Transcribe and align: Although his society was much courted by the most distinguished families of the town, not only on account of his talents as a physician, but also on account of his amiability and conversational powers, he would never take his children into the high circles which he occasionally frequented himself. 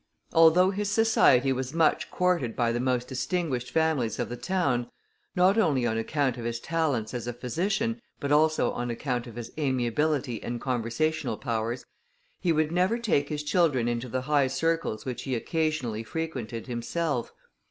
Although 0.33 0.71
his 0.71 0.89
society 0.89 1.53
was 1.53 1.75
much 1.75 2.09
courted 2.09 2.55
by 2.55 2.71
the 2.71 2.79
most 2.79 3.07
distinguished 3.07 3.69
families 3.69 4.17
of 4.17 4.29
the 4.29 4.35
town, 4.35 4.89
not 5.35 5.59
only 5.59 5.85
on 5.85 5.95
account 5.95 6.39
of 6.39 6.43
his 6.45 6.59
talents 6.59 7.13
as 7.13 7.27
a 7.27 7.33
physician, 7.33 8.01
but 8.19 8.31
also 8.31 8.71
on 8.71 8.89
account 8.89 9.27
of 9.27 9.35
his 9.35 9.51
amiability 9.59 10.41
and 10.41 10.59
conversational 10.59 11.37
powers, 11.37 11.85
he 12.39 12.51
would 12.51 12.71
never 12.71 12.97
take 12.97 13.29
his 13.29 13.43
children 13.43 13.87
into 13.87 14.09
the 14.09 14.21
high 14.21 14.47
circles 14.47 15.05
which 15.05 15.21
he 15.21 15.35
occasionally 15.35 16.01
frequented 16.03 16.65
himself. 16.65 17.31